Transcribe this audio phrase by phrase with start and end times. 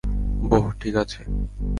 [0.49, 1.21] বোহ, ঠিক আছে।